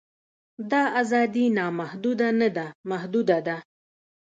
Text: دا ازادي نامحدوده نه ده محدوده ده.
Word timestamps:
دا 0.71 0.83
ازادي 1.01 1.45
نامحدوده 1.57 2.29
نه 2.39 2.49
ده 2.55 2.67
محدوده 2.91 3.37
ده. 3.47 3.57